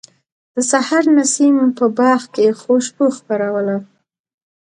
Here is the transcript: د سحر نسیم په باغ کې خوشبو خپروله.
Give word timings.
د 0.53 0.55
سحر 0.71 1.03
نسیم 1.17 1.57
په 1.77 1.85
باغ 1.97 2.21
کې 2.33 2.57
خوشبو 2.61 3.05
خپروله. 3.17 3.77